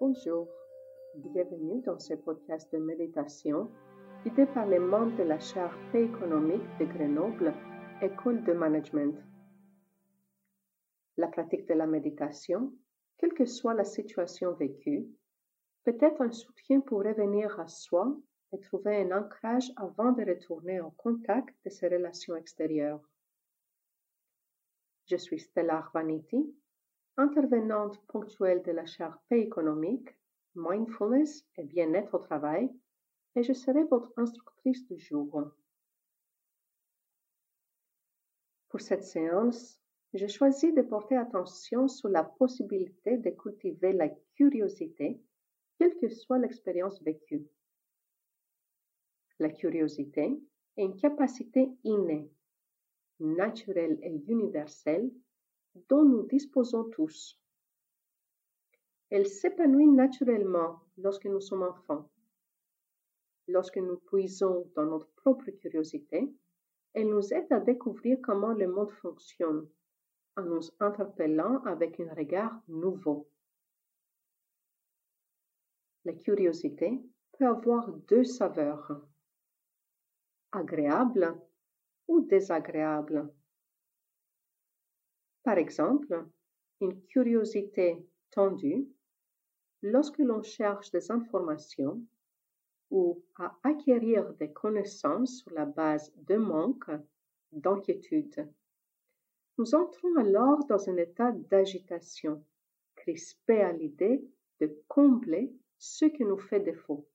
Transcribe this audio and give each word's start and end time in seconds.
Bonjour, 0.00 0.48
bienvenue 1.14 1.82
dans 1.82 1.98
ce 1.98 2.14
podcast 2.14 2.72
de 2.72 2.78
méditation 2.78 3.70
guidé 4.24 4.46
par 4.46 4.64
les 4.66 4.78
membres 4.78 5.14
de 5.18 5.24
la 5.24 5.36
Paix 5.92 6.04
économique 6.04 6.62
de 6.78 6.86
Grenoble, 6.86 7.52
École 8.00 8.42
de 8.44 8.54
Management. 8.54 9.14
La 11.18 11.28
pratique 11.28 11.68
de 11.68 11.74
la 11.74 11.86
méditation, 11.86 12.72
quelle 13.18 13.34
que 13.34 13.44
soit 13.44 13.74
la 13.74 13.84
situation 13.84 14.54
vécue, 14.54 15.06
peut 15.84 15.98
être 16.00 16.22
un 16.22 16.32
soutien 16.32 16.80
pour 16.80 17.00
revenir 17.00 17.60
à 17.60 17.68
soi 17.68 18.16
et 18.54 18.60
trouver 18.60 19.02
un 19.02 19.20
ancrage 19.20 19.70
avant 19.76 20.12
de 20.12 20.24
retourner 20.24 20.80
en 20.80 20.92
contact 20.92 21.54
de 21.66 21.68
ses 21.68 21.88
relations 21.88 22.36
extérieures. 22.36 23.06
Je 25.10 25.16
suis 25.16 25.40
Stella 25.40 25.76
Arvaniti, 25.76 26.54
intervenante 27.16 28.04
ponctuelle 28.06 28.62
de 28.62 28.72
la 28.72 28.86
charte 28.86 29.20
économique, 29.30 30.08
Mindfulness 30.54 31.46
et 31.56 31.64
bien-être 31.64 32.14
au 32.14 32.18
travail, 32.18 32.70
et 33.36 33.42
je 33.42 33.52
serai 33.52 33.84
votre 33.84 34.12
instructrice 34.16 34.86
du 34.86 34.98
jour. 34.98 35.44
Pour 38.68 38.80
cette 38.80 39.04
séance, 39.04 39.80
j'ai 40.12 40.28
choisi 40.28 40.72
de 40.72 40.82
porter 40.82 41.16
attention 41.16 41.86
sur 41.86 42.08
la 42.08 42.24
possibilité 42.24 43.16
de 43.16 43.30
cultiver 43.30 43.92
la 43.92 44.08
curiosité, 44.34 45.20
quelle 45.78 45.96
que 45.96 46.08
soit 46.08 46.38
l'expérience 46.38 47.00
vécue. 47.02 47.46
La 49.38 49.50
curiosité 49.50 50.38
est 50.76 50.84
une 50.84 50.96
capacité 50.96 51.68
innée, 51.84 52.30
naturelle 53.20 53.98
et 54.02 54.22
universelle 54.28 55.10
dont 55.88 56.04
nous 56.04 56.26
disposons 56.26 56.84
tous. 56.90 57.38
Elle 59.10 59.26
s'épanouit 59.26 59.88
naturellement 59.88 60.80
lorsque 60.96 61.26
nous 61.26 61.40
sommes 61.40 61.62
enfants. 61.62 62.08
Lorsque 63.48 63.78
nous 63.78 63.98
puisons 63.98 64.70
dans 64.76 64.84
notre 64.84 65.10
propre 65.16 65.50
curiosité, 65.50 66.32
elle 66.92 67.08
nous 67.08 67.32
aide 67.32 67.52
à 67.52 67.60
découvrir 67.60 68.18
comment 68.22 68.52
le 68.52 68.68
monde 68.68 68.90
fonctionne, 68.90 69.68
en 70.36 70.42
nous 70.42 70.60
interpellant 70.78 71.62
avec 71.64 71.98
un 72.00 72.12
regard 72.14 72.60
nouveau. 72.68 73.28
La 76.04 76.12
curiosité 76.14 77.00
peut 77.32 77.46
avoir 77.46 77.88
deux 78.08 78.24
saveurs, 78.24 79.02
agréable 80.52 81.36
ou 82.08 82.20
désagréable. 82.20 83.32
Par 85.42 85.58
exemple, 85.58 86.26
une 86.80 87.00
curiosité 87.06 87.96
tendue 88.30 88.86
lorsque 89.82 90.18
l'on 90.18 90.42
cherche 90.42 90.90
des 90.90 91.10
informations 91.10 92.02
ou 92.90 93.22
à 93.36 93.56
acquérir 93.62 94.32
des 94.34 94.52
connaissances 94.52 95.38
sur 95.38 95.50
la 95.52 95.64
base 95.64 96.12
de 96.16 96.36
manque, 96.36 96.90
d'inquiétude. 97.52 98.48
Nous 99.58 99.74
entrons 99.74 100.16
alors 100.16 100.64
dans 100.66 100.88
un 100.88 100.96
état 100.96 101.32
d'agitation, 101.32 102.44
crispé 102.96 103.60
à 103.60 103.72
l'idée 103.72 104.24
de 104.60 104.82
combler 104.88 105.52
ce 105.78 106.04
qui 106.04 106.24
nous 106.24 106.38
fait 106.38 106.60
défaut. 106.60 107.06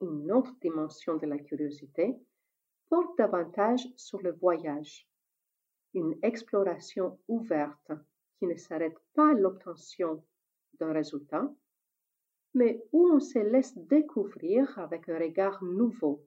Une 0.00 0.30
autre 0.30 0.54
dimension 0.60 1.16
de 1.16 1.26
la 1.26 1.38
curiosité 1.38 2.16
porte 2.88 3.16
davantage 3.18 3.86
sur 3.96 4.20
le 4.22 4.32
voyage 4.32 5.08
une 5.96 6.18
exploration 6.22 7.18
ouverte 7.26 7.90
qui 8.38 8.46
ne 8.46 8.54
s'arrête 8.54 8.98
pas 9.14 9.30
à 9.30 9.34
l'obtention 9.34 10.22
d'un 10.78 10.92
résultat, 10.92 11.50
mais 12.54 12.84
où 12.92 13.08
on 13.08 13.18
se 13.18 13.38
laisse 13.38 13.76
découvrir 13.78 14.78
avec 14.78 15.08
un 15.08 15.18
regard 15.18 15.62
nouveau, 15.64 16.22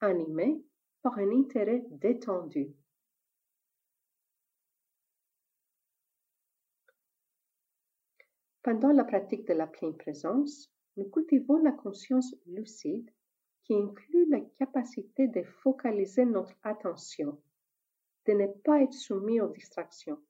animé 0.00 0.62
par 1.02 1.18
un 1.18 1.30
intérêt 1.30 1.82
détendu. 1.90 2.74
Pendant 8.62 8.92
la 8.92 9.04
pratique 9.04 9.46
de 9.46 9.54
la 9.54 9.66
pleine 9.66 9.96
présence, 9.96 10.70
nous 10.98 11.08
cultivons 11.08 11.62
la 11.62 11.72
conscience 11.72 12.34
lucide 12.46 13.10
qui 13.64 13.74
inclut 13.74 14.28
la 14.28 14.40
capacité 14.58 15.28
de 15.28 15.42
focaliser 15.62 16.26
notre 16.26 16.54
attention 16.62 17.40
de 18.28 18.34
ne 18.34 18.46
pas 18.46 18.82
être 18.82 18.92
soumis 18.92 19.40
aux 19.40 19.48
distractions. 19.48 20.22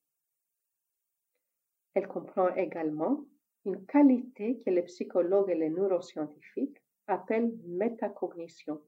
Elle 1.94 2.06
comprend 2.06 2.54
également 2.54 3.24
une 3.64 3.84
qualité 3.86 4.60
que 4.60 4.70
les 4.70 4.84
psychologues 4.84 5.50
et 5.50 5.56
les 5.56 5.68
neuroscientifiques 5.68 6.80
appellent 7.08 7.52
métacognition, 7.64 8.80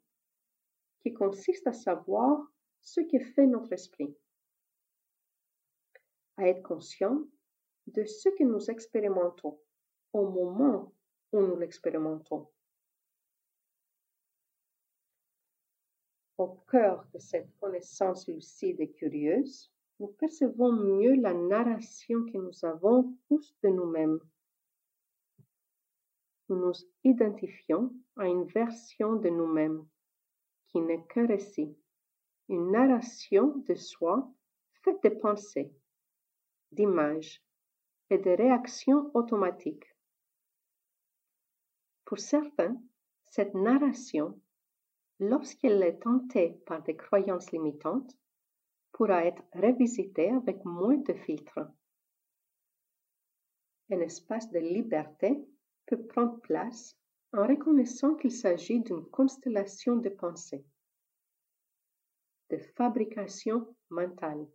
qui 1.00 1.12
consiste 1.12 1.66
à 1.66 1.72
savoir 1.72 2.41
ce 2.81 3.00
que 3.00 3.19
fait 3.19 3.47
notre 3.47 3.72
esprit, 3.72 4.16
à 6.37 6.47
être 6.47 6.62
conscient 6.62 7.25
de 7.88 8.04
ce 8.04 8.28
que 8.28 8.44
nous 8.44 8.71
expérimentons 8.71 9.59
au 10.12 10.28
moment 10.28 10.94
où 11.32 11.41
nous 11.41 11.56
l'expérimentons. 11.56 12.48
Au 16.40 16.56
cœur 16.70 17.06
de 17.12 17.18
cette 17.18 17.54
connaissance 17.60 18.26
lucide 18.26 18.80
et 18.80 18.90
curieuse, 18.90 19.70
nous 19.98 20.06
percevons 20.06 20.72
mieux 20.72 21.16
la 21.16 21.34
narration 21.34 22.24
que 22.24 22.38
nous 22.38 22.64
avons 22.64 23.14
tous 23.28 23.54
de 23.62 23.68
nous-mêmes. 23.68 24.18
Nous 26.48 26.56
nous 26.56 26.72
identifions 27.04 27.92
à 28.16 28.26
une 28.26 28.44
version 28.44 29.16
de 29.16 29.28
nous-mêmes 29.28 29.86
qui 30.68 30.80
n'est 30.80 31.04
qu'un 31.08 31.26
récit, 31.26 31.76
une 32.48 32.70
narration 32.70 33.58
de 33.68 33.74
soi 33.74 34.26
faite 34.82 35.02
de 35.02 35.10
pensées, 35.10 35.70
d'images 36.72 37.44
et 38.08 38.16
de 38.16 38.30
réactions 38.30 39.10
automatiques. 39.12 39.94
Pour 42.06 42.18
certains, 42.18 42.80
cette 43.26 43.52
narration 43.52 44.40
lorsqu'elle 45.20 45.82
est 45.82 46.00
tentée 46.00 46.58
par 46.66 46.82
des 46.82 46.97
croyances 46.97 47.53
limitantes, 47.53 48.16
pourra 48.92 49.25
être 49.26 49.42
revisitée 49.53 50.31
avec 50.31 50.64
moins 50.64 50.97
de 50.97 51.12
filtres. 51.12 51.60
Un 53.91 54.00
espace 54.00 54.50
de 54.50 54.59
liberté 54.59 55.47
peut 55.86 56.03
prendre 56.06 56.41
place 56.41 56.97
en 57.32 57.47
reconnaissant 57.47 58.14
qu'il 58.14 58.32
s'agit 58.32 58.80
d'une 58.80 59.04
constellation 59.10 59.97
de 59.97 60.09
pensées, 60.09 60.64
de 62.50 62.56
fabrication 62.76 63.76
mentale. 63.91 64.47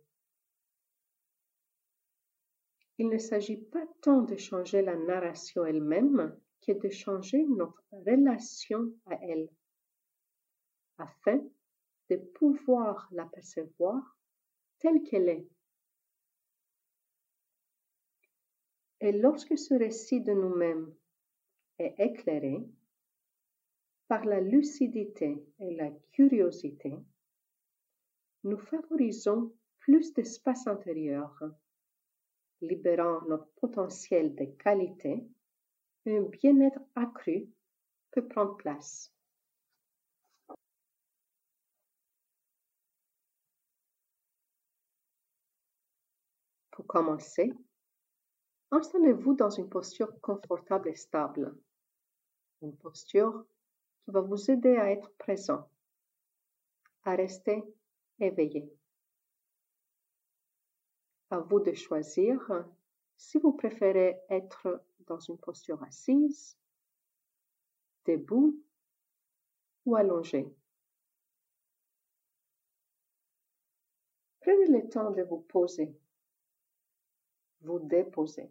Il 2.98 3.08
ne 3.08 3.18
s'agit 3.18 3.60
pas 3.60 3.86
tant 4.00 4.22
de 4.22 4.36
changer 4.36 4.82
la 4.82 4.96
narration 4.96 5.64
elle-même 5.64 6.38
que 6.66 6.72
de 6.72 6.88
changer 6.88 7.44
notre 7.44 7.82
relation 7.92 8.92
à 9.06 9.18
elle 9.22 9.48
afin 10.98 11.40
de 12.10 12.16
pouvoir 12.16 13.08
la 13.12 13.26
percevoir 13.26 14.16
telle 14.78 15.02
qu'elle 15.02 15.28
est. 15.28 15.48
Et 19.00 19.12
lorsque 19.12 19.58
ce 19.58 19.74
récit 19.74 20.20
de 20.20 20.32
nous-mêmes 20.32 20.94
est 21.78 21.94
éclairé 21.98 22.66
par 24.08 24.24
la 24.24 24.40
lucidité 24.40 25.44
et 25.58 25.74
la 25.74 25.90
curiosité, 26.12 26.94
nous 28.44 28.58
favorisons 28.58 29.52
plus 29.80 30.14
d'espace 30.14 30.66
intérieur, 30.66 31.42
libérant 32.60 33.20
notre 33.28 33.48
potentiel 33.56 34.34
de 34.34 34.44
qualité, 34.44 35.26
un 36.06 36.22
bien-être 36.22 36.80
accru 36.94 37.48
peut 38.12 38.26
prendre 38.26 38.56
place. 38.56 39.15
Pour 46.76 46.86
commencer, 46.86 47.54
installez-vous 48.70 49.32
dans 49.32 49.48
une 49.48 49.70
posture 49.70 50.20
confortable 50.20 50.90
et 50.90 50.94
stable. 50.94 51.56
Une 52.60 52.76
posture 52.76 53.46
qui 54.04 54.10
va 54.10 54.20
vous 54.20 54.50
aider 54.50 54.76
à 54.76 54.90
être 54.90 55.10
présent, 55.14 55.70
à 57.04 57.16
rester 57.16 57.64
éveillé. 58.20 58.70
À 61.30 61.38
vous 61.38 61.60
de 61.60 61.72
choisir 61.72 62.66
si 63.16 63.38
vous 63.38 63.54
préférez 63.54 64.20
être 64.28 64.84
dans 65.06 65.18
une 65.18 65.38
posture 65.38 65.82
assise, 65.82 66.58
debout 68.04 68.62
ou 69.86 69.96
allongé. 69.96 70.54
Prenez 74.40 74.66
le 74.66 74.86
temps 74.90 75.10
de 75.12 75.22
vous 75.22 75.40
poser 75.40 75.98
vous 77.66 77.80
déposer. 77.80 78.48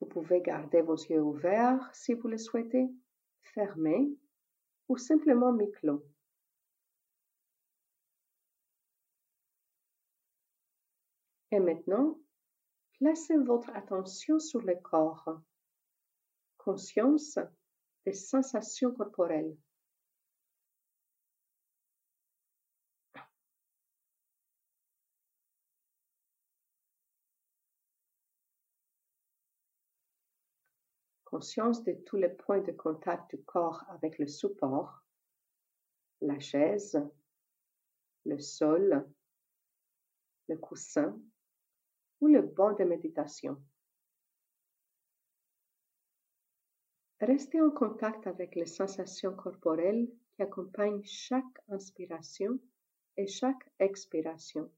Vous 0.00 0.06
pouvez 0.06 0.40
garder 0.40 0.80
vos 0.80 0.94
yeux 0.94 1.20
ouverts 1.20 1.90
si 1.92 2.14
vous 2.14 2.28
le 2.28 2.38
souhaitez, 2.38 2.88
fermés 3.42 4.08
ou 4.88 4.96
simplement 4.96 5.52
mi-clos. 5.52 6.04
Et 11.50 11.60
maintenant, 11.60 12.18
placez 12.98 13.36
votre 13.38 13.70
attention 13.74 14.38
sur 14.38 14.62
le 14.62 14.76
corps, 14.76 15.40
conscience 16.58 17.38
des 18.04 18.12
sensations 18.12 18.92
corporelles. 18.92 19.56
Conscience 31.28 31.84
de 31.84 31.92
tous 32.06 32.16
les 32.16 32.30
points 32.30 32.62
de 32.62 32.72
contact 32.72 33.36
du 33.36 33.42
corps 33.44 33.84
avec 33.90 34.18
le 34.18 34.26
support, 34.26 35.04
la 36.22 36.38
chaise, 36.38 36.98
le 38.24 38.38
sol, 38.38 39.06
le 40.48 40.56
coussin 40.56 41.20
ou 42.22 42.28
le 42.28 42.40
banc 42.40 42.72
de 42.72 42.84
méditation. 42.84 43.62
Restez 47.20 47.60
en 47.60 47.70
contact 47.70 48.26
avec 48.26 48.54
les 48.54 48.66
sensations 48.66 49.34
corporelles 49.34 50.08
qui 50.32 50.42
accompagnent 50.42 51.04
chaque 51.04 51.60
inspiration 51.68 52.58
et 53.18 53.26
chaque 53.26 53.70
expiration. 53.78 54.70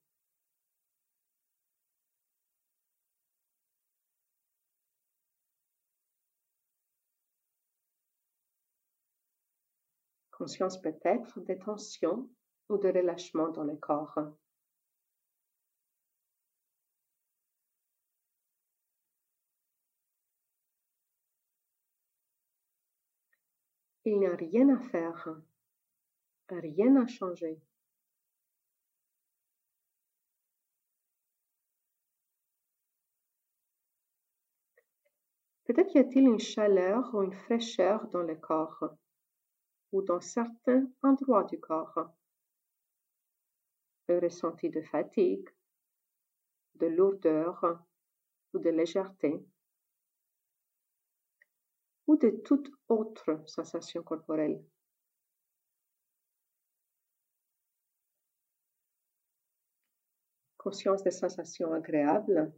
Conscience 10.40 10.80
peut-être 10.80 11.38
des 11.40 11.58
tensions 11.58 12.26
ou 12.70 12.78
de 12.78 12.88
relâchement 12.88 13.50
dans 13.50 13.62
le 13.62 13.76
corps. 13.76 14.18
Il 24.06 24.18
n'y 24.18 24.26
a 24.26 24.34
rien 24.34 24.74
à 24.74 24.80
faire, 24.88 25.28
rien 26.48 26.96
à 26.96 27.06
changer. 27.06 27.60
Peut-être 35.64 35.94
y 35.94 35.98
a-t-il 35.98 36.26
une 36.26 36.40
chaleur 36.40 37.14
ou 37.14 37.22
une 37.22 37.34
fraîcheur 37.34 38.08
dans 38.08 38.22
le 38.22 38.36
corps 38.36 38.96
ou 39.92 40.02
dans 40.02 40.20
certains 40.20 40.86
endroits 41.02 41.44
du 41.44 41.58
corps. 41.58 42.10
Le 44.08 44.18
ressenti 44.18 44.70
de 44.70 44.82
fatigue, 44.82 45.48
de 46.74 46.86
lourdeur 46.86 47.84
ou 48.52 48.58
de 48.58 48.70
légèreté 48.70 49.44
ou 52.06 52.16
de 52.16 52.30
toute 52.44 52.68
autre 52.88 53.40
sensation 53.46 54.02
corporelle. 54.02 54.60
Conscience 60.56 61.04
des 61.04 61.12
sensations 61.12 61.72
agréables, 61.72 62.52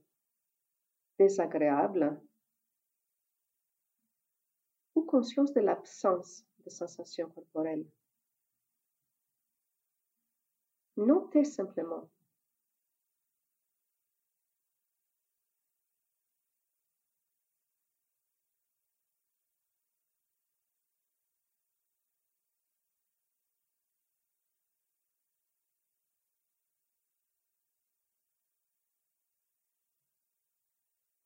désagréables 1.19 2.19
ou 4.94 5.02
conscience 5.02 5.52
de 5.52 5.61
l'absence 5.61 6.44
de 6.64 6.70
sensations 6.70 7.29
corporelles. 7.31 7.87
Notez 10.97 11.44
simplement. 11.44 12.09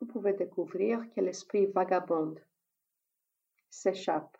Vous 0.01 0.07
pouvez 0.07 0.33
découvrir 0.35 1.01
que 1.15 1.21
l'esprit 1.21 1.67
vagabonde, 1.67 2.41
s'échappe, 3.69 4.39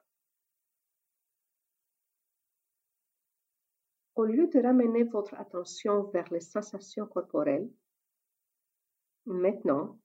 Au 4.17 4.25
lieu 4.25 4.49
de 4.49 4.61
ramener 4.61 5.05
votre 5.05 5.35
attention 5.35 6.05
vers 6.05 6.33
les 6.33 6.41
sensations 6.41 7.07
corporelles, 7.07 7.71
maintenant, 9.27 10.01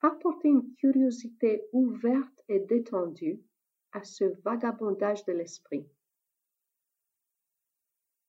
apportez 0.00 0.46
une 0.46 0.72
curiosité 0.76 1.64
ouverte 1.72 2.44
et 2.48 2.60
détendue 2.60 3.42
à 3.90 4.04
ce 4.04 4.24
vagabondage 4.42 5.24
de 5.24 5.32
l'esprit. 5.32 5.84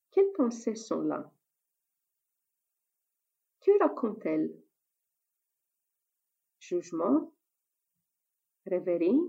Quelles 0.10 0.32
pensées 0.34 0.76
sont 0.76 1.02
là? 1.02 1.32
Que 3.62 3.80
racontent-elles? 3.84 4.52
Jugement? 6.60 7.32
Rêverie? 8.66 9.22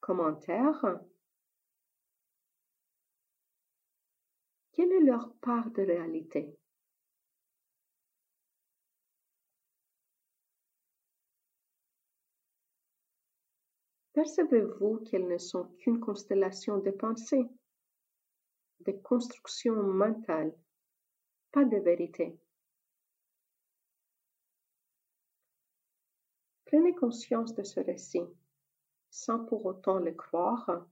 Commentaires? 0.00 0.98
Quelle 4.76 4.92
est 4.92 5.04
leur 5.04 5.32
part 5.36 5.70
de 5.70 5.80
réalité? 5.80 6.54
Percevez-vous 14.12 14.98
qu'elles 14.98 15.28
ne 15.28 15.38
sont 15.38 15.64
qu'une 15.78 15.98
constellation 15.98 16.76
de 16.76 16.90
pensées, 16.90 17.48
de 18.80 18.92
constructions 18.92 19.82
mentales, 19.82 20.54
pas 21.52 21.64
de 21.64 21.78
vérité? 21.78 22.38
Prenez 26.66 26.94
conscience 26.94 27.54
de 27.54 27.62
ce 27.62 27.80
récit, 27.80 28.28
sans 29.10 29.42
pour 29.46 29.64
autant 29.64 30.00
le 30.00 30.12
croire, 30.12 30.86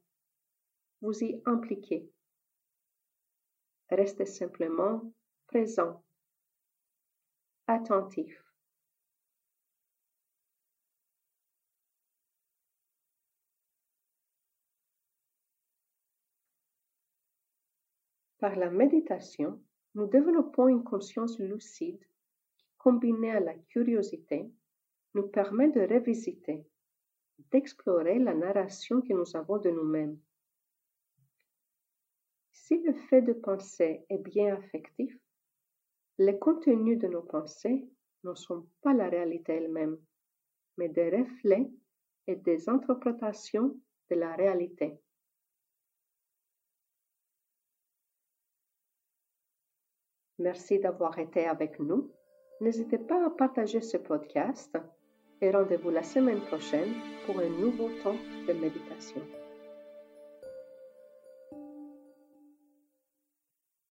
vous 1.03 1.23
y 1.23 1.43
impliquez. 1.45 2.11
Restez 3.97 4.27
simplement 4.27 5.03
présent, 5.47 6.03
attentif. 7.69 8.43
Par 18.39 18.57
la 18.57 18.69
méditation, 18.69 19.63
nous 19.95 20.09
développons 20.09 20.67
une 20.67 20.83
conscience 20.83 21.39
lucide 21.39 22.01
qui, 22.57 22.67
combinée 22.79 23.31
à 23.31 23.39
la 23.39 23.55
curiosité, 23.55 24.51
nous 25.15 25.29
permet 25.29 25.71
de 25.71 25.83
revisiter, 25.83 26.67
d'explorer 27.53 28.19
la 28.19 28.35
narration 28.35 29.01
que 29.03 29.13
nous 29.13 29.37
avons 29.37 29.59
de 29.59 29.71
nous-mêmes. 29.71 30.19
Si 32.67 32.79
le 32.79 32.95
fait 32.95 33.21
de 33.21 33.35
penser 33.35 34.07
est 34.09 34.17
bien 34.17 34.55
affectif, 34.55 35.15
les 36.17 36.39
contenus 36.39 36.99
de 36.99 37.09
nos 37.09 37.21
pensées 37.21 37.87
ne 38.23 38.35
sont 38.35 38.67
pas 38.81 38.95
la 38.95 39.11
réalité 39.11 39.53
elle-même, 39.53 39.99
mais 40.79 40.89
des 40.89 41.11
reflets 41.11 41.71
et 42.27 42.37
des 42.37 42.71
interprétations 42.71 43.79
de 44.11 44.17
la 44.17 44.35
réalité. 44.35 44.99
Merci 50.39 50.79
d'avoir 50.79 51.19
été 51.19 51.45
avec 51.45 51.79
nous. 51.79 52.11
N'hésitez 52.63 52.97
pas 52.99 53.27
à 53.27 53.31
partager 53.31 53.83
ce 53.83 53.99
podcast 53.99 54.75
et 55.43 55.51
rendez-vous 55.51 55.91
la 55.91 56.03
semaine 56.03 56.41
prochaine 56.47 56.95
pour 57.27 57.39
un 57.41 57.51
nouveau 57.51 57.91
temps 58.03 58.17
de 58.49 58.55
méditation. 58.55 59.44